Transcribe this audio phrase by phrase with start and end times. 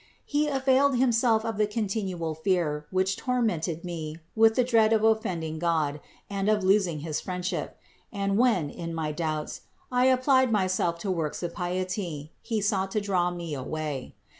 [0.25, 5.59] He availed himself of the continual fear, which tormented me with the dread of offending
[5.59, 7.77] God and of losing* his friendship
[8.11, 9.61] and when, in my doubts,
[9.91, 14.15] I applied myself to works of piety, he sought to draw me away.